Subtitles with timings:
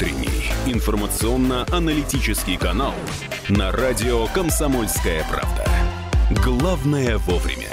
[0.00, 2.94] утренний информационно-аналитический канал
[3.50, 5.66] на радио «Комсомольская правда».
[6.42, 7.68] Главное вовремя.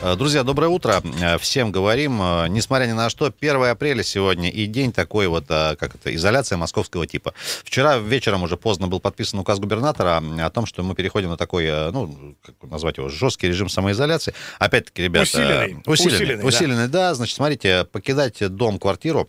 [0.00, 1.02] Э, друзья, доброе утро.
[1.20, 5.46] Э, всем говорим, э, несмотря ни на что, 1 апреля сегодня и день такой вот,
[5.48, 7.34] как это, изоляция московского типа.
[7.64, 11.66] Вчера вечером уже поздно был подписан указ губернатора о том, что мы переходим на такой,
[11.90, 14.34] ну, как назвать его, жесткий режим самоизоляции.
[14.60, 15.24] Опять-таки, ребята...
[15.24, 15.82] Усиленный.
[15.84, 17.08] Усиленный, усиленный, усиленный да.
[17.08, 17.14] да.
[17.14, 19.28] Значит, смотрите, покидать дом, квартиру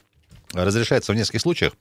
[0.55, 1.73] разрешается в нескольких случаях.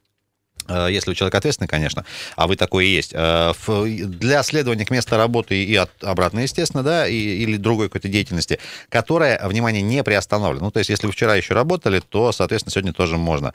[0.68, 2.04] Э, если у человека ответственный, конечно,
[2.36, 3.52] а вы такой и есть, э,
[3.86, 8.58] для следования к месту работы и от, обратно, естественно, да, и, или другой какой-то деятельности,
[8.88, 10.64] которая, внимание, не приостановлена.
[10.64, 13.52] Ну, то есть, если вы вчера еще работали, то, соответственно, сегодня тоже можно.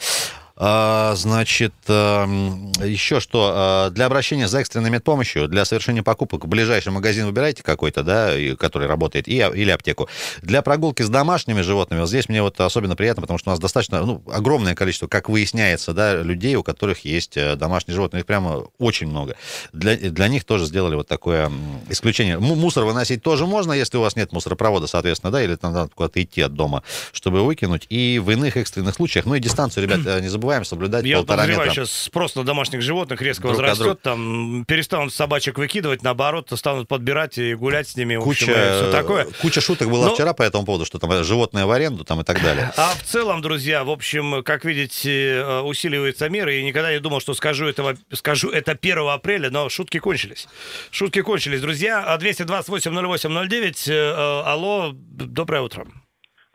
[0.62, 6.48] А, значит, эм, еще что, а, для обращения за экстренной медпомощью, для совершения покупок в
[6.50, 10.10] ближайший магазин выбирайте какой-то, да, который работает, и, или аптеку.
[10.42, 13.60] Для прогулки с домашними животными, вот здесь мне вот особенно приятно, потому что у нас
[13.60, 18.26] достаточно, ну, огромное количество, как выясняется, да, людей, у которых есть э, домашние животные, их
[18.26, 19.38] прямо очень много.
[19.72, 21.50] Для, для них тоже сделали вот такое
[21.88, 22.38] исключение.
[22.38, 26.22] Мусор выносить тоже можно, если у вас нет мусоропровода, соответственно, да, или там надо куда-то
[26.22, 27.86] идти от дома, чтобы выкинуть.
[27.90, 31.18] И в иных экстренных случаях, ну и дистанцию, ребят, э, не забывайте, забываем соблюдать Я
[31.18, 31.86] полтора подозреваю, метра.
[31.86, 37.38] сейчас спрос на домашних животных резко Друг возрастет, там перестанут собачек выкидывать, наоборот, станут подбирать
[37.38, 39.28] и гулять с ними, Куча, общем, все такое.
[39.42, 42.24] куча шуток была Но- вчера по этому поводу, что там животное в аренду там и
[42.24, 42.72] так далее.
[42.78, 46.58] А в целом, друзья, в общем, как видите, э, усиливаются меры.
[46.60, 50.48] И никогда не думал, что скажу, этого, скажу это 1 апреля, но шутки кончились.
[50.90, 52.04] Шутки кончились, друзья.
[52.06, 55.86] А 228-08-09, э, э, алло, доброе утро.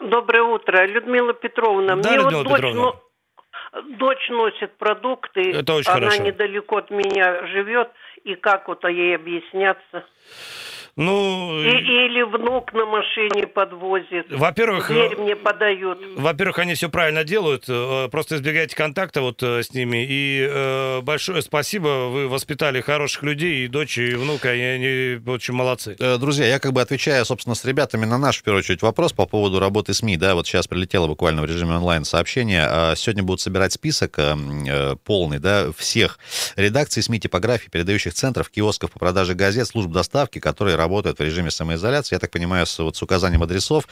[0.01, 1.97] Доброе утро, Людмила Петровна.
[1.97, 2.81] Да, Мне Людмила вот дочь, Петровна.
[2.83, 3.01] но-
[3.83, 5.51] дочь носит продукты.
[5.53, 6.23] Это очень Она хорошо.
[6.23, 7.91] недалеко от меня живет.
[8.25, 10.05] И как вот ей объясняться?
[10.97, 14.27] Ну, И- или внук на машине подвозит.
[14.31, 15.99] во-первых, Дверь мне подают.
[16.17, 17.65] Во-первых, они все правильно делают.
[17.69, 20.07] э, Просто избегайте контакта вот э, с ними.
[20.09, 22.11] И э, большое спасибо.
[22.11, 25.97] Вы воспитали хороших людей, и дочь, и внука, и они очень молодцы.
[25.99, 29.13] Э, Друзья, я как бы отвечаю, собственно, с ребятами на наш, в первую очередь, вопрос
[29.13, 30.17] по поводу работы СМИ.
[30.17, 32.65] Да, вот сейчас прилетело буквально в режиме онлайн сообщение.
[32.69, 34.37] А Сегодня будут собирать список э,
[34.69, 36.21] э, полный, да, всех
[36.55, 41.51] редакций СМИ, типографий, передающих центров, киосков по продаже газет, служб доставки, которые работают в режиме
[41.51, 42.15] самоизоляции.
[42.15, 43.89] Я так понимаю, с, вот, с указанием адресов,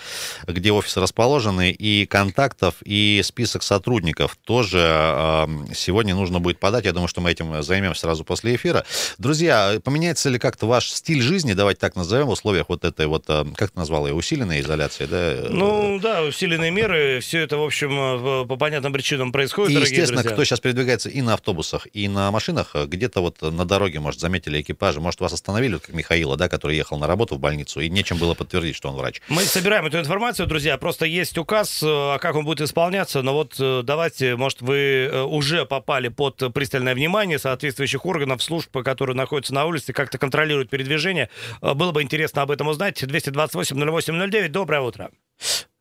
[0.47, 6.85] где офисы расположены, и контактов, и список сотрудников тоже э, сегодня нужно будет подать.
[6.85, 8.85] Я думаю, что мы этим займемся сразу после эфира.
[9.19, 13.25] Друзья, поменяется ли как-то ваш стиль жизни, давайте так назовем, в условиях вот этой вот,
[13.29, 15.37] э, как ты назвал ее, усиленной изоляции, да?
[15.49, 20.23] Ну да, усиленные меры, все это, в общем, э, по понятным причинам происходит, И, естественно,
[20.23, 20.33] друзья.
[20.33, 24.21] кто сейчас передвигается и на автобусах, и на машинах, э, где-то вот на дороге, может,
[24.21, 27.89] заметили экипажи, может, вас остановили, как Михаила, да, который ехал на работу в больницу, и
[27.89, 29.21] нечем было подтвердить, что он врач.
[29.29, 30.77] Мы собираем эту информацию, друзья.
[30.77, 33.23] Просто есть указ, э, а как он будет исполняться.
[33.23, 38.77] Но вот э, давайте, может, вы э, уже попали под пристальное внимание соответствующих органов, служб,
[38.83, 41.31] которые находятся на улице, как-то контролируют передвижение.
[41.61, 43.03] Было бы интересно об этом узнать.
[43.03, 44.49] 228-08-09.
[44.49, 45.11] Доброе утро.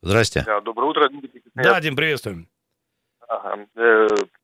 [0.01, 0.44] Здрасте.
[0.45, 1.09] Да, доброе утро.
[1.56, 1.79] Да.
[1.81, 2.47] Дим, приветствуем.
[3.28, 3.66] Ага.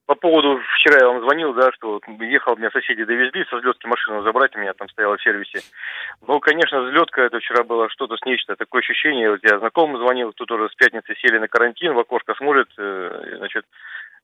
[0.07, 4.23] По поводу, вчера я вам звонил, да, что ехал, меня соседи довезли со взлетки машину
[4.23, 5.59] забрать, у меня там стояла в сервисе.
[6.25, 10.31] Ну, конечно, взлетка, это вчера было что-то с нечто, такое ощущение, вот я знакомым звонил,
[10.31, 13.65] тут тоже с пятницы сели на карантин, в окошко смотрят, э, значит,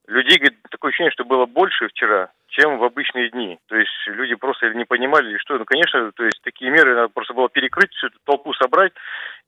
[0.06, 3.58] людей, говорит, такое ощущение, что было больше вчера, чем в обычные дни.
[3.68, 7.34] То есть люди просто не понимали, что, ну, конечно, то есть такие меры надо просто
[7.34, 8.92] было перекрыть, всю эту толпу собрать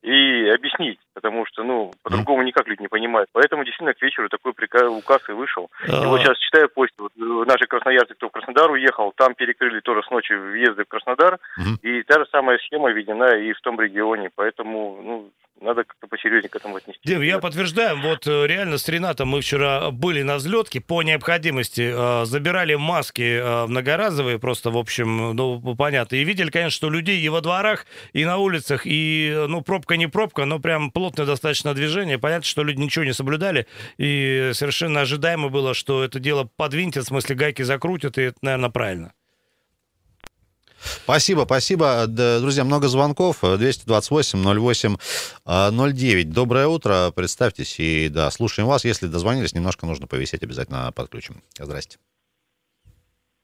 [0.01, 3.29] и объяснить, потому что, ну, по-другому никак люди не понимают.
[3.33, 5.69] Поэтому действительно к вечеру такой приказ, указ и вышел.
[5.87, 9.35] И вот А, сейчас читаю пост, вот, э, наши красноярцы, кто в Краснодар уехал, там
[9.35, 11.39] перекрыли тоже с ночи въезды в Краснодар,
[11.81, 15.31] и та же самая схема введена и в том регионе, поэтому, ну,
[15.61, 16.99] надо как-то посерьезнее к этому отнести.
[17.03, 21.91] Дим, я подтверждаю, вот э, реально с Ренатом мы вчера были на взлетке по необходимости,
[21.93, 27.19] э, забирали маски э, многоразовые, просто, в общем, ну, понятно, и видели, конечно, что людей
[27.19, 31.73] и во дворах, и на улицах, и, ну, пробка не пробка, но прям плотное достаточно
[31.73, 37.05] движение, понятно, что люди ничего не соблюдали, и совершенно ожидаемо было, что это дело подвинтят,
[37.05, 39.13] в смысле гайки закрутят, и это, наверное, правильно.
[40.79, 42.05] Спасибо, спасибо.
[42.07, 43.43] Друзья, много звонков.
[43.43, 46.23] 228-08-09.
[46.25, 47.11] Доброе утро.
[47.15, 48.85] Представьтесь и, да, слушаем вас.
[48.85, 51.41] Если дозвонились, немножко нужно повисеть, обязательно подключим.
[51.57, 51.97] Здрасте.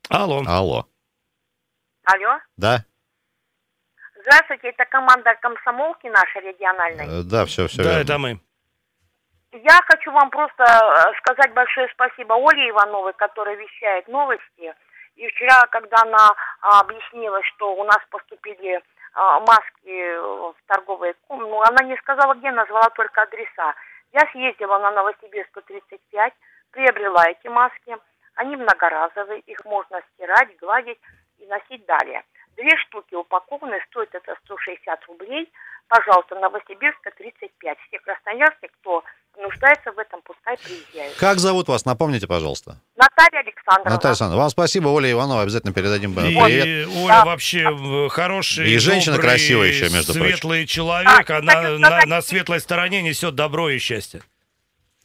[0.10, 0.44] Алло.
[0.46, 0.88] Алло.
[2.06, 2.40] Алло.
[2.58, 2.86] Да?
[4.22, 7.22] Здравствуйте, это команда комсомолки нашей региональной.
[7.22, 8.40] Э, Да, все, все да, это мы.
[9.52, 14.74] Я хочу вам просто э, сказать большое спасибо Оле Ивановой, которая вещает новости.
[15.16, 18.82] И вчера, когда она а, объяснила, что у нас поступили
[19.14, 23.76] а, маски в торговые ком- ну, она не сказала, где, назвала только адреса.
[24.12, 26.34] Я съездила на Новосибирску 35,
[26.72, 27.98] приобрела эти маски.
[28.36, 31.00] Они многоразовые, их можно стирать, гладить
[31.38, 32.24] и носить далее.
[32.58, 35.52] Две штуки упакованные, стоят это 160 рублей.
[35.88, 37.78] Пожалуйста, Новосибирска 35.
[37.88, 39.04] Все красноярцы, кто
[39.38, 41.16] нуждается в этом, пускай приезжают.
[41.18, 41.86] Как зовут вас?
[41.86, 42.78] Напомните, пожалуйста.
[42.96, 43.92] Наталья Александровна.
[43.92, 44.88] Наталья Александровна, вам спасибо.
[44.90, 46.88] Оля Иванова, обязательно передадим И привет.
[46.96, 47.26] Оля Да.
[47.26, 50.28] вообще э, хороший, И женщина добрый, красивая еще, между прочим.
[50.32, 51.30] светлый человек.
[51.30, 54.22] А, Она кстати, на, сказать- на светлой стороне несет добро и счастье.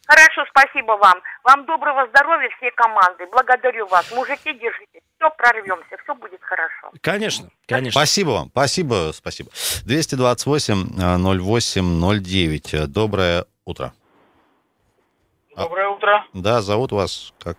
[0.06, 1.20] Хорошо, спасибо вам.
[1.44, 3.26] Вам доброго здоровья всей команды.
[3.26, 4.10] Благодарю вас.
[4.12, 5.02] Мужики, держитесь.
[5.18, 5.96] Все, прорвемся.
[6.02, 6.90] Все будет хорошо.
[7.00, 8.00] Конечно, конечно.
[8.00, 9.50] Спасибо вам, спасибо, спасибо.
[9.86, 12.72] 228-08-09.
[12.72, 13.92] Э, Доброе утро.
[15.56, 16.24] Доброе утро.
[16.32, 17.58] Да, зовут вас как?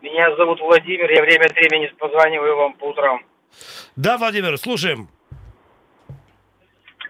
[0.00, 1.10] Меня зовут Владимир.
[1.10, 3.20] Я время от времени позваниваю вам по утрам.
[3.96, 5.08] Да, Владимир, слушаем.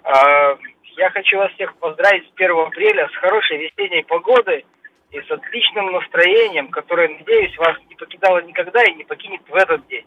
[0.03, 0.57] А,
[0.97, 4.65] я хочу вас всех поздравить с 1 апреля, с хорошей весенней погодой
[5.13, 9.87] и с отличным настроением, которое, надеюсь, вас не покидало никогда и не покинет в этот
[9.89, 10.07] день.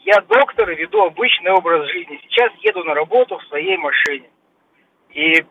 [0.00, 2.18] Я доктор и веду обычный образ жизни.
[2.24, 4.28] Сейчас еду на работу в своей машине.
[5.10, 5.44] И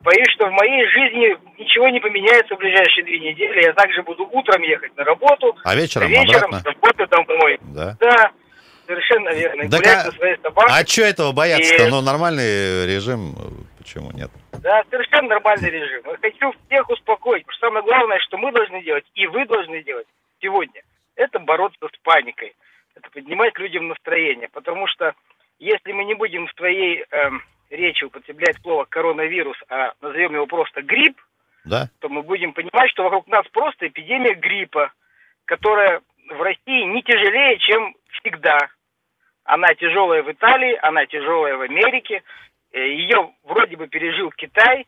[0.00, 3.64] боюсь, что в моей жизни ничего не поменяется в ближайшие две недели.
[3.64, 6.60] Я также буду утром ехать на работу, А вечером, вечером обратно?
[6.60, 7.58] с работы домой.
[7.62, 7.96] Да.
[8.00, 8.30] Да,
[8.86, 9.62] совершенно верно.
[9.70, 10.72] Так гулять а- со своей собакой.
[10.72, 11.86] А что этого бояться-то?
[11.86, 13.34] И- Ну, нормальный режим,
[13.78, 14.30] почему нет?
[14.62, 16.02] Да, совершенно нормальный режим.
[16.06, 17.44] Я хочу всех успокоить.
[17.46, 20.06] Потому что самое главное, что мы должны делать, и вы должны делать
[20.42, 20.82] сегодня,
[21.16, 22.54] это бороться с паникой.
[22.96, 24.48] Это поднимать людям настроение.
[24.48, 25.14] Потому что
[25.58, 30.82] если мы не будем в твоей эм, речи употреблять слово коронавирус, а назовем его просто
[30.82, 31.20] грипп,
[31.64, 31.88] Да?
[32.00, 34.92] то мы будем понимать, что вокруг нас просто эпидемия гриппа,
[35.44, 36.00] которая
[36.30, 38.58] в России не тяжелее, чем всегда.
[39.44, 42.22] Она тяжелая в Италии, она тяжелая в Америке.
[42.72, 44.86] Э, Ее вроде бы пережил Китай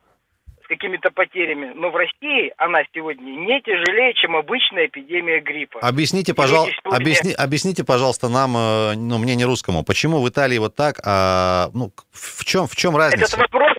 [0.69, 5.81] какими-то потерями, но в России она сегодня не тяжелее, чем обычная эпидемия гриппа.
[5.81, 10.76] Объясните, пожалуйста, объясни, объясните, пожалуйста, нам, э, ну, мне не русскому, почему в Италии вот
[10.76, 13.38] так, а, ну, в чем, в чем Этот разница?
[13.38, 13.73] вопрос,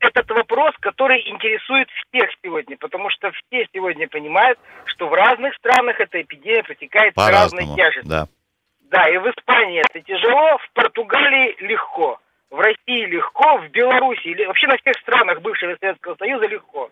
[0.00, 6.00] этот вопрос, который интересует всех сегодня, потому что все сегодня понимают, что в разных странах
[6.00, 8.10] эта эпидемия протекает с разной тяжестью.
[8.10, 8.26] да.
[8.90, 12.18] Да, и в Испании это тяжело, в Португалии легко,
[12.50, 16.90] в России легко, в Беларуси, вообще на всех странах бывшего Советского Союза легко.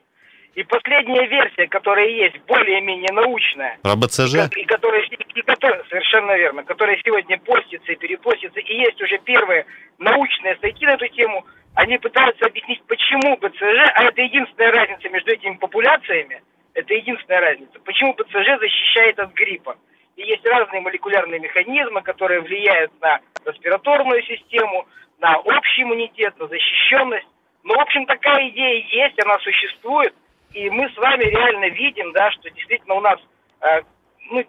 [0.54, 4.50] И последняя версия, которая есть, более-менее научная, Про БЦЖ?
[4.56, 9.66] и которая, и которая- совершенно верно, которая сегодня постится и перепостится, и есть уже первые
[9.98, 11.44] научные статьи на эту тему,
[11.74, 16.42] они пытаются объяснить, почему БЦЖ, а это единственная разница между этими популяциями,
[16.74, 19.76] это единственная разница, почему БЦЖ защищает от гриппа.
[20.16, 24.88] И есть разные молекулярные механизмы, которые влияют на респираторную систему,
[25.18, 27.26] на общий иммунитет, на защищенность.
[27.64, 30.14] Но, в общем, такая идея есть, она существует.
[30.52, 33.18] И мы с вами реально видим, да, что действительно у нас
[33.60, 33.82] э,
[34.30, 34.44] ну,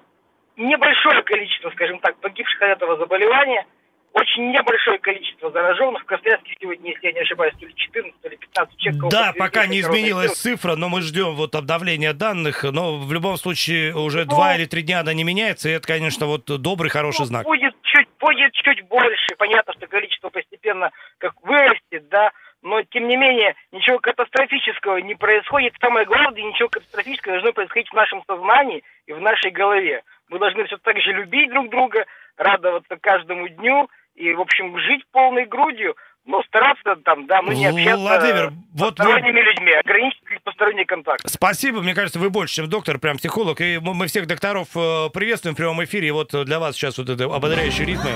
[0.55, 3.65] небольшое количество, скажем так, погибших от этого заболевания,
[4.13, 6.01] очень небольшое количество зараженных.
[6.03, 9.11] В Красноярске сегодня, если я не ошибаюсь, то ли 14, то ли 15 человек.
[9.11, 12.63] Да, пока не изменилась цифра, но мы ждем вот обновления данных.
[12.63, 15.85] Но в любом случае уже Ну, два или три дня она не меняется, и это,
[15.85, 17.45] конечно, вот добрый, хороший Ну, знак.
[17.45, 17.78] Будет
[18.19, 19.35] будет чуть больше.
[19.37, 22.31] Понятно, что количество постепенно как вырастет, да,
[22.61, 25.73] но тем не менее ничего катастрофического не происходит.
[25.79, 30.03] Самое главное, ничего катастрофического должно происходить в нашем сознании и в нашей голове.
[30.29, 32.05] Мы должны все так же любить друг друга,
[32.37, 35.95] радоваться каждому дню и, в общем, жить полной грудью.
[36.29, 40.85] Ну, стараться там, да, ну не общаться Владимир, с вот вы- посторонними людьми, ограничить посторонний
[40.85, 41.27] контакт.
[41.27, 43.59] Спасибо, мне кажется, вы больше, чем доктор, прям психолог.
[43.61, 46.09] И мы мы всех докторов э, приветствуем в прямом эфире.
[46.09, 48.11] И вот для вас сейчас вот это ободряющие ритмы.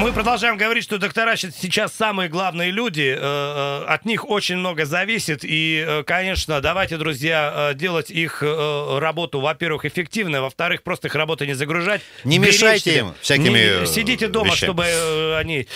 [0.00, 4.86] Мы продолжаем говорить, что доктора сейчас самые главные люди, э, э, от них очень много
[4.86, 11.44] зависит, и, э, конечно, давайте, друзья, делать их работу, во-первых, эффективно, во-вторых, просто их работу
[11.44, 12.00] не загружать.
[12.24, 14.70] Не Беречь мешайте им всякими, Не- Сидите дома, вещами.
[14.70, 15.66] чтобы они...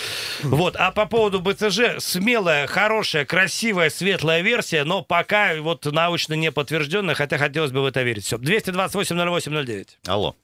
[0.41, 6.51] Вот, а по поводу БЦЖ, смелая, хорошая, красивая, светлая версия, но пока вот научно не
[6.51, 8.25] подтвержденная, хотя хотелось бы в это верить.
[8.25, 9.87] Все, 228-08-09.
[10.07, 10.35] Алло.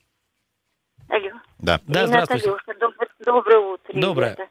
[1.08, 1.32] Алло.
[1.62, 1.80] Да.
[1.86, 2.50] Да, здравствуйте.
[3.24, 3.92] Доброе утро.
[3.94, 4.34] Доброе.
[4.34, 4.50] ребята.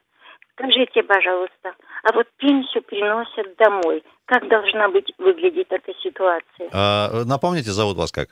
[0.53, 1.73] Скажите, пожалуйста,
[2.03, 4.03] а вот пенсию приносят домой.
[4.25, 6.69] Как должна быть выглядеть эта ситуация?
[6.71, 8.29] А, напомните, зовут вас как?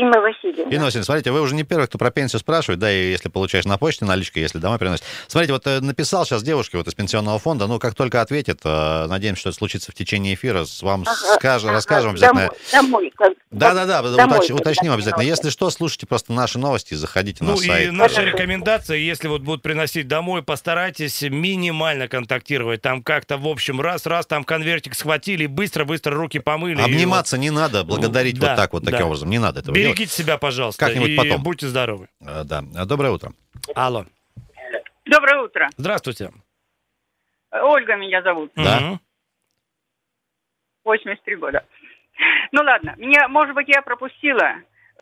[0.00, 0.70] Инна Васильевна.
[0.70, 3.66] Инна Васильевна, смотрите, вы уже не первый, кто про пенсию спрашивает, да, и если получаешь
[3.66, 5.04] на почте наличка, если домой приносит.
[5.28, 9.06] Смотрите, вот э, написал сейчас девушке вот из пенсионного фонда, ну, как только ответит, э,
[9.06, 12.40] надеемся, что это случится в течение эфира, с вам Ага, скажем, ага, расскажем обязательно.
[12.48, 15.22] Домой, домой, как- Да-да-да, домой, уточ- уточним обязательно.
[15.22, 17.92] Если что, слушайте просто наши новости и заходите на Ну и сайт.
[17.92, 22.80] наша рекомендация, если вот будут приносить домой, постарайтесь минимально контактировать.
[22.80, 26.78] Там как-то, в общем, раз-раз там конвертик схватили, быстро-быстро руки помыли.
[26.80, 29.06] и Обниматься не надо, благодарить Да, вот так вот, таким да.
[29.06, 29.28] образом.
[29.30, 29.89] Не надо вот этого делать.
[29.90, 31.42] Берегите себя, пожалуйста, Как-нибудь и потом.
[31.42, 32.08] будьте здоровы.
[32.20, 32.62] Э, Да.
[32.86, 33.32] Доброе утро.
[33.74, 34.06] Алло.
[35.04, 35.68] Доброе утро.
[35.76, 36.30] Здравствуйте.
[37.52, 38.52] Ольга меня зовут.
[38.56, 38.80] Да.
[38.80, 39.00] Мгм.
[40.84, 41.64] 83 года.
[42.52, 44.54] Ну ладно, меня, может быть, я пропустила.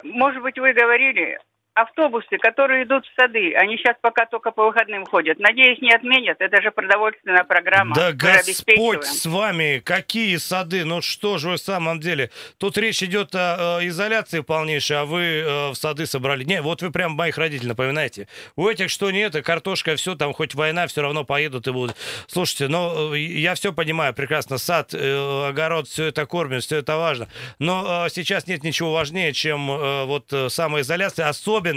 [0.03, 1.39] Может быть, вы говорили,
[1.81, 5.39] автобусы, которые идут в сады, они сейчас пока только по выходным ходят.
[5.39, 6.41] Надеюсь, не отменят.
[6.41, 7.95] Это же продовольственная программа.
[7.95, 12.31] Да Господь с вами, какие сады, ну что же вы в самом деле?
[12.59, 16.45] Тут речь идет о, э, изоляции полнейшей, а вы э, в сады собрали.
[16.45, 18.29] Не, вот вы прям моих родителей напоминаете.
[18.57, 21.97] У этих что нет, и картошка, все, там хоть война, все равно поедут и будут.
[22.27, 26.97] Слушайте, ну э, я все понимаю прекрасно, сад, э, огород, все это кормит, все это
[26.97, 27.29] важно.
[27.59, 31.68] Но э, сейчас нет ничего важнее, чем э, вот э, самоизоляция, особенно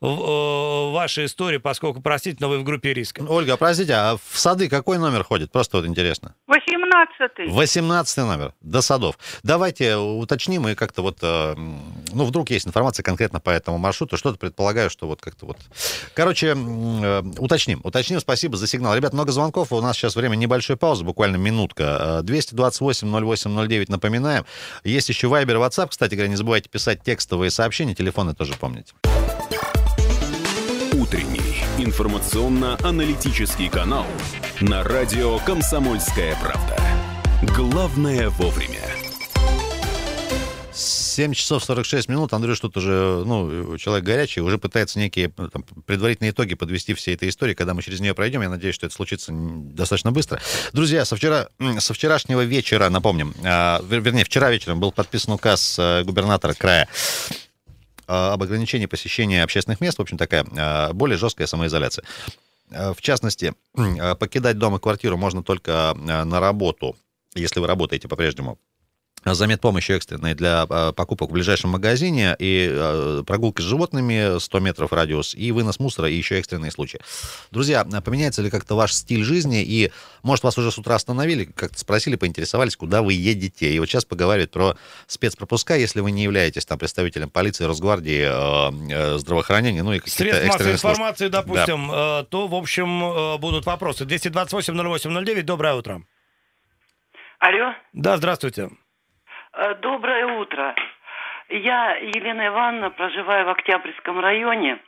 [0.00, 3.22] в э, вашей истории, поскольку, простите, но вы в группе риска.
[3.28, 5.50] Ольга, простите, а в сады какой номер ходит?
[5.52, 6.34] Просто вот интересно.
[6.48, 7.48] 18-й.
[7.48, 9.18] 18 номер, до садов.
[9.42, 14.38] Давайте уточним и как-то вот, э, ну, вдруг есть информация конкретно по этому маршруту, что-то
[14.38, 15.58] предполагаю, что вот как-то вот...
[16.14, 18.94] Короче, э, уточним, уточним, спасибо за сигнал.
[18.94, 22.20] Ребят, много звонков, у нас сейчас время небольшой паузы, буквально минутка.
[22.20, 24.44] Э, 228-08-09, напоминаем.
[24.84, 28.92] Есть еще Viber, WhatsApp, кстати говоря, не забывайте писать текстовые сообщения, телефоны тоже помните.
[31.02, 34.06] Утренний информационно-аналитический канал
[34.60, 36.80] на радио «Комсомольская правда».
[37.56, 38.78] Главное вовремя.
[40.72, 42.32] 7 часов 46 минут.
[42.32, 47.16] Андрюш тут уже, ну, человек горячий, уже пытается некие ну, там, предварительные итоги подвести всей
[47.16, 47.54] этой истории.
[47.54, 50.40] Когда мы через нее пройдем, я надеюсь, что это случится достаточно быстро.
[50.72, 51.48] Друзья, со, вчера,
[51.80, 56.88] со вчерашнего вечера, напомним, вер- вернее, вчера вечером был подписан указ э, губернатора края
[58.12, 59.98] об ограничении посещения общественных мест.
[59.98, 62.04] В общем, такая а, более жесткая самоизоляция.
[62.70, 66.96] А, В частности, а, покидать дом и квартиру можно только а, на работу,
[67.34, 68.58] если вы работаете по-прежнему
[69.24, 74.60] за медпомощью экстренной для э, покупок в ближайшем магазине и э, прогулки с животными 100
[74.60, 77.00] метров радиус и вынос мусора и еще экстренные случаи.
[77.50, 81.44] Друзья, а поменяется ли как-то ваш стиль жизни и, может, вас уже с утра остановили,
[81.44, 83.72] как-то спросили, поинтересовались, куда вы едете.
[83.72, 84.76] И вот сейчас поговаривают про
[85.06, 90.72] спецпропуска, если вы не являетесь там представителем полиции, Росгвардии, здравоохранения, ну и каких-то Средств массовой
[90.72, 90.94] экстренных служб.
[90.94, 94.04] информации, допустим, э, то, в общем, э, будут вопросы.
[94.04, 96.02] 228-08-09, доброе утро.
[97.38, 98.70] Алло, Да, здравствуйте.
[99.54, 100.74] Э, доброе утро.
[101.50, 104.78] Я Елена Ивановна, проживаю в Октябрьском районе,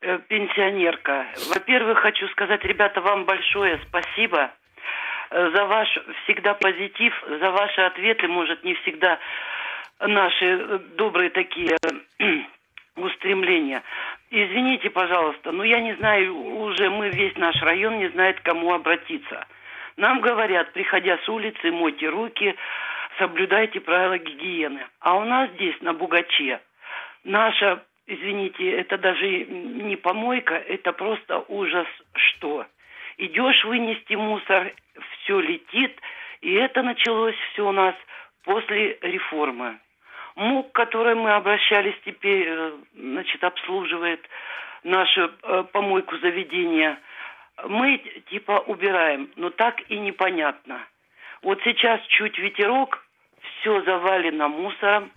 [0.00, 1.26] э, пенсионерка.
[1.54, 4.50] Во-первых, хочу сказать, ребята, вам большое спасибо
[5.30, 5.88] э, за ваш
[6.24, 9.20] всегда позитив, за ваши ответы, может, не всегда
[10.00, 11.76] наши добрые такие
[12.96, 13.84] устремления.
[14.30, 18.72] Извините, пожалуйста, но я не знаю, уже мы, весь наш район не знает, к кому
[18.72, 19.46] обратиться.
[19.96, 22.56] Нам говорят, приходя с улицы, мойте руки,
[23.18, 24.86] соблюдайте правила гигиены.
[25.00, 26.60] А у нас здесь, на Бугаче,
[27.24, 32.66] наша, извините, это даже не помойка, это просто ужас что.
[33.18, 34.72] Идешь вынести мусор,
[35.10, 35.98] все летит,
[36.40, 37.94] и это началось все у нас
[38.44, 39.78] после реформы.
[40.36, 44.20] МУК, к которой мы обращались теперь, э, значит, обслуживает
[44.84, 46.98] нашу э, помойку заведения.
[47.66, 50.86] Мы типа убираем, но так и непонятно.
[51.42, 53.05] Вот сейчас чуть ветерок,
[53.60, 55.10] все завалено мусором,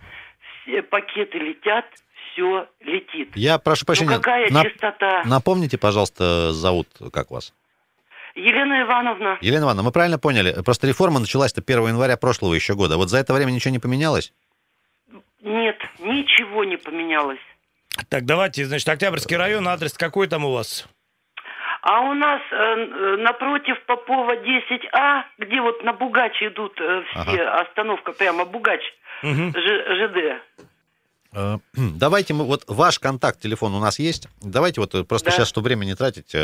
[0.62, 1.86] все пакеты летят,
[2.32, 3.30] все летит.
[3.34, 5.22] Я прошу прощения, ну какая нап- чистота?
[5.24, 7.52] напомните, пожалуйста, зовут, как вас?
[8.36, 10.62] Елена Ивановна, Елена Ивановна, мы правильно поняли?
[10.64, 12.96] Просто реформа началась-то 1 января прошлого еще года.
[12.96, 14.32] Вот за это время ничего не поменялось?
[15.42, 17.40] нет, ничего не поменялось.
[18.08, 20.86] Так, давайте, значит, Октябрьский район, адрес какой там у вас?
[21.82, 27.42] А у нас э, э, напротив Попова 10А, где вот на Бугач идут э, все,
[27.44, 28.82] остановка прямо Бугач.
[29.22, 30.42] Ж- ЖД.
[31.32, 34.28] Э, Давайте мы, вот ваш контакт, телефон у нас есть.
[34.42, 35.36] Давайте вот э, просто Да.
[35.36, 36.34] сейчас, чтобы время не тратить,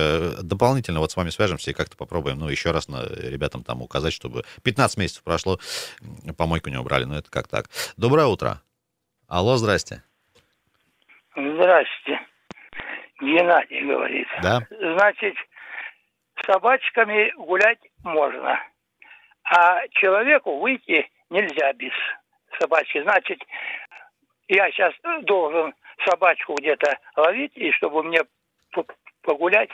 [0.43, 4.15] дополнительно вот с вами свяжемся и как-то попробуем, ну, еще раз на, ребятам там указать,
[4.15, 5.59] чтобы 15 месяцев прошло,
[6.39, 7.67] помойку не убрали, ну, это как так.
[7.99, 8.63] Доброе утро.
[9.29, 10.03] Алло, здрасте.
[11.35, 12.26] Здрасте.
[13.21, 14.29] Геннадий говорит.
[14.43, 14.61] Да?
[14.71, 15.35] Значит,
[16.41, 18.61] с собачками гулять можно,
[19.45, 21.93] а человеку выйти нельзя без
[22.59, 23.03] собачки.
[23.03, 23.43] Значит,
[24.49, 28.21] я сейчас должен собачку где-то ловить, и чтобы мне
[29.23, 29.71] погулять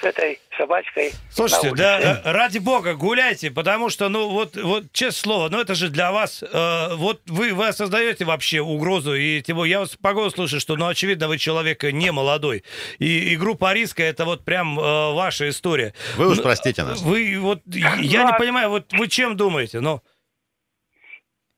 [0.00, 1.12] с этой собачкой.
[1.30, 5.60] Слушайте, на да, э, ради бога, гуляйте, потому что, ну, вот, вот, честное слово, ну,
[5.60, 9.96] это же для вас, э, вот вы, вы осознаете вообще угрозу, и тем я вас
[9.96, 12.64] по голосу слышу, что, ну, очевидно, вы человек не молодой,
[12.98, 15.92] и, и группа риска, это вот прям э, ваша история.
[16.16, 17.02] Вы уж простите нас.
[17.02, 20.02] Вы, вот, я не понимаю, вот вы чем думаете, ну...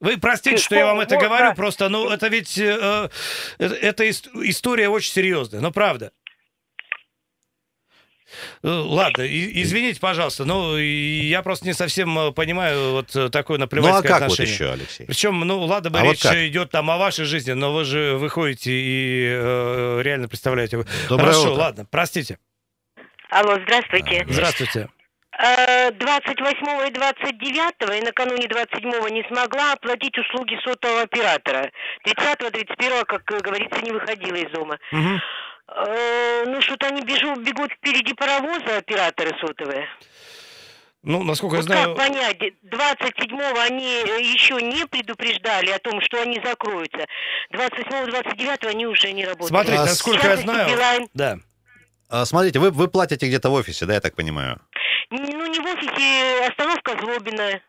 [0.00, 3.09] Вы простите, что я вам это говорю, просто, ну, это ведь, э,
[3.61, 6.11] э, это ис- история очень серьезная, ну, правда.
[8.62, 13.62] Э, Ладно, извините, пожалуйста, но я просто не совсем э, понимаю вот э, такое Ну
[13.62, 14.53] а наплевательское как вот отношение.
[14.55, 15.07] еще, Алексей?
[15.07, 16.35] Причем, ну ладно бы А вот речь как?
[16.37, 20.85] идет там о вашей жизни, но вы же выходите и э, реально представляете.
[21.09, 21.61] Доброе Хорошо, утро.
[21.61, 22.39] ладно, простите.
[23.31, 24.27] Алло, здравствуйте.
[24.29, 24.89] Здравствуйте.
[25.39, 31.71] Э, 28 и 29 и накануне 27 не смогла оплатить услуги сотового оператора.
[32.07, 34.79] 30-31, как э, говорится, не выходила из дома.
[34.93, 35.21] Мгм.
[35.69, 39.87] Э, Ну, что-то они бежу, бегут впереди паровоза, операторы сотовые.
[41.04, 41.88] Ну, насколько я Вот знаю...
[41.88, 47.07] как понять, 27-го они э, еще не предупреждали о том, что они закроются.
[47.52, 49.49] 28-29 они уже не работают.
[49.49, 50.69] Смотрите, А насколько я знаю...
[50.71, 51.38] Билайн- Да.
[52.09, 54.61] А, Смотрите, вы, вы платите где-то в офисе, да, я так понимаю?
[55.12, 57.61] Ну, не в офисе, остановка Злобина.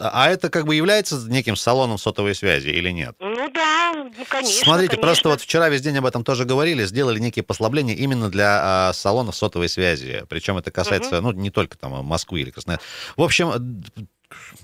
[0.00, 3.14] А это как бы является неким салоном сотовой связи или нет?
[3.20, 4.64] Ну да, ну, конечно.
[4.64, 5.02] Смотрите, конечно.
[5.02, 8.92] просто вот вчера весь день об этом тоже говорили, сделали некие послабления именно для а,
[8.94, 10.24] салонов сотовой связи.
[10.30, 12.86] Причем это касается, ну, не только там Москвы или Красноярска.
[13.16, 13.82] В общем,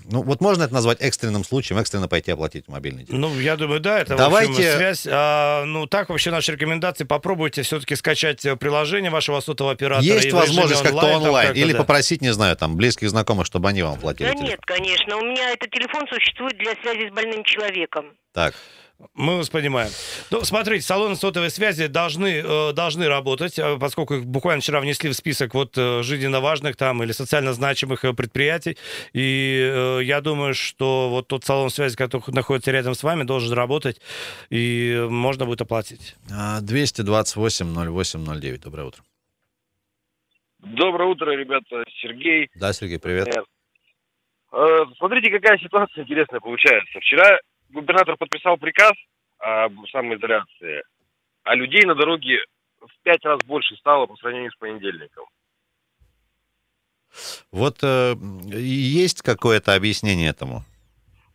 [0.05, 3.21] ну, вот можно это назвать экстренным случаем, экстренно пойти оплатить мобильный телефон.
[3.21, 5.07] Ну, я думаю, да, это Давайте- в общем, связь.
[5.09, 7.03] А, ну, так вообще наши рекомендации.
[7.03, 10.05] Попробуйте все-таки скачать э, приложение вашего сотового оператора.
[10.05, 11.77] Есть возможность как-то там онлайн, как-то, или да.
[11.79, 14.49] попросить, не знаю, там, близких знакомых, чтобы они вам оплатили Да телефон.
[14.49, 15.17] нет, конечно.
[15.17, 18.05] У меня этот телефон существует для связи с больным человеком.
[18.33, 18.53] Так,
[19.13, 19.89] Мы вас понимаем.
[20.29, 25.09] Ну, смотрите, салоны сотовой связи должны, э, должны работать, э, поскольку их буквально вчера внесли
[25.09, 28.77] в список вот э, жизненно важных там или социально значимых э, предприятий.
[29.13, 34.01] И я думаю, что вот тот салон связи, который находится рядом с вами, должен работать,
[34.49, 36.15] и можно будет оплатить.
[36.31, 39.01] а, 228-08-09, доброе утро.
[40.59, 41.83] Доброе утро, ребята.
[42.01, 42.49] Сергей.
[42.55, 43.33] Да, Сергей, привет.
[44.97, 46.99] Смотрите, какая ситуация интересная получается.
[46.99, 47.39] Вчера
[47.69, 48.93] губернатор подписал приказ
[49.39, 50.83] об самоизоляции,
[51.43, 52.39] а людей на дороге
[52.79, 55.25] в пять раз больше стало по сравнению с понедельником.
[57.51, 58.13] Вот э,
[58.53, 60.63] есть какое-то объяснение этому?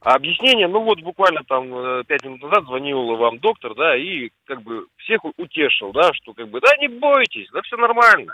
[0.01, 4.31] А объяснение, ну вот буквально там э, пять минут назад звонил вам доктор, да, и
[4.45, 8.33] как бы всех утешил, да, что как бы, да не бойтесь, да все нормально.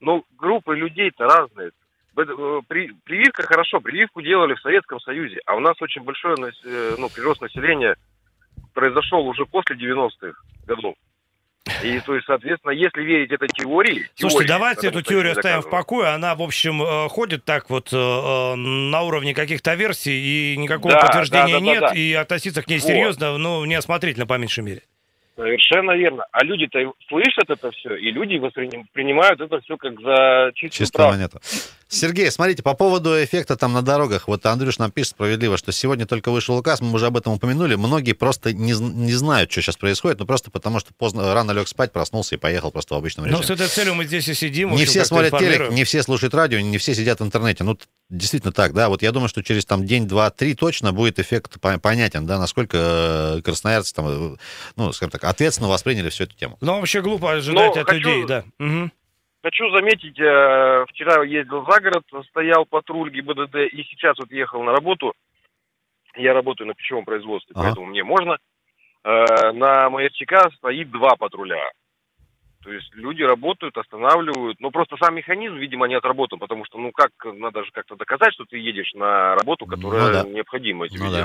[0.00, 1.70] Но группы людей-то разные.
[2.16, 6.94] Э, При, прививка хорошо, прививку делали в Советском Союзе, а у нас очень большой э,
[6.98, 7.96] ну, прирост населения
[8.74, 10.32] произошел уже после 90-х
[10.66, 10.94] годов.
[11.82, 14.08] И, то есть, соответственно, если верить этой теории...
[14.14, 16.08] Слушайте, теории, давайте эту теорию оставим в покое.
[16.08, 21.00] Она, в общем, э, ходит так вот э, на уровне каких-то версий, и никакого Да,
[21.02, 21.92] подтверждения да, да, да, нет, да.
[21.92, 22.88] и относиться к ней Вот.
[22.88, 24.82] серьезно, ну, неосмотрительно, по меньшей мере.
[25.38, 26.24] Совершенно верно.
[26.32, 31.16] А люди-то слышат это все, и люди воспринимают это все как за чистую Чистую правду.
[31.16, 31.40] монету.
[31.86, 36.06] Сергей, смотрите, по поводу эффекта там на дорогах, вот Андрюш нам пишет справедливо, что сегодня
[36.06, 39.76] только вышел указ, мы уже об этом упомянули, многие просто не, не знают, что сейчас
[39.76, 43.24] происходит, ну просто потому что поздно, рано лег спать, проснулся и поехал просто в обычном
[43.26, 43.46] Но режиме.
[43.46, 44.68] с этой целью мы здесь и сидим.
[44.70, 47.64] Не общем, все смотрят телек, не все слушают радио, не все сидят в интернете.
[47.64, 47.78] Ну,
[48.10, 48.90] действительно так, да.
[48.90, 52.38] Вот я думаю, что через там день, два, три точно будет эффект по- понятен, да,
[52.38, 54.36] насколько э, красноярцы там, э,
[54.76, 56.56] ну, скажем так, ответственно восприняли всю эту тему.
[56.60, 58.44] Ну, вообще глупо ожидать Ну, от хочу- людей, да.
[58.58, 58.92] Мгм.
[59.42, 64.72] Хочу заметить, э, вчера ездил за город, стоял патруль ГИБДД, и сейчас вот ехал на
[64.72, 65.14] работу.
[66.16, 67.66] Я работаю на пищевом производстве, Ага.
[67.66, 68.38] поэтому мне можно.
[69.04, 71.70] Э, на МРЧК стоит два патруля.
[72.64, 74.58] То есть люди работают, останавливают.
[74.60, 78.34] Ну, просто сам механизм, видимо, не отработан, потому что, ну, как, надо же как-то доказать,
[78.34, 80.22] что ты едешь на работу, которая Ну да.
[80.28, 81.24] необходима тебе Ну да.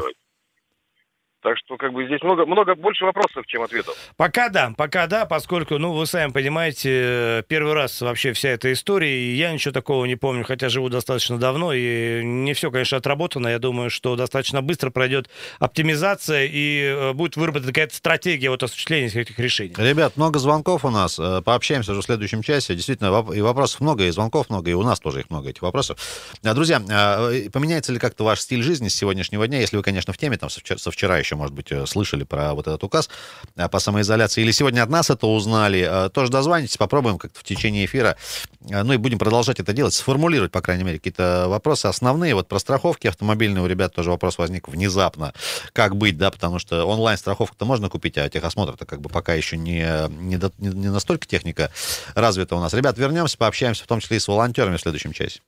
[1.43, 3.95] Так что, как бы, здесь много, много больше вопросов, чем ответов.
[4.15, 8.71] Пока да, пока да, поскольку, ну, вы сами понимаете, э, первый раз вообще вся эта
[8.71, 12.97] история, и я ничего такого не помню, хотя живу достаточно давно, и не все, конечно,
[12.97, 13.49] отработано.
[13.49, 15.29] Я думаю, что достаточно быстро пройдет
[15.60, 19.73] оптимизация, и э, будет выработана какая-то стратегия вот осуществления этих решений.
[19.77, 21.19] Ребят, много звонков у нас.
[21.19, 22.73] Э, Пообщаемся уже в следующем часе.
[22.73, 25.99] Действительно, и вопросов много, и звонков много, и у нас тоже их много, этих вопросов.
[26.41, 30.38] Друзья, поменяется ли как-то ваш стиль жизни с сегодняшнего дня, если вы, конечно, в теме,
[30.38, 33.10] там, со вчера еще еще, может быть, э, слышали про вот этот указ
[33.56, 37.43] э, по самоизоляции, или сегодня от нас это узнали, э, тоже дозвонитесь, попробуем как-то в
[37.43, 38.15] течение эфира,
[38.62, 42.36] ну и будем продолжать это делать, сформулировать, по крайней мере, какие-то вопросы основные.
[42.36, 45.34] Вот про страховки автомобильные у ребят тоже вопрос возник внезапно.
[45.74, 50.08] Как быть, да, потому что онлайн-страховку-то можно купить, а техосмотр-то как бы пока еще не,
[50.10, 51.72] не, до- не- не настолько техника
[52.15, 52.74] развита у нас.
[52.74, 55.41] Ребят, вернемся, пообщаемся, в том числе и с волонтерами в следующем часе.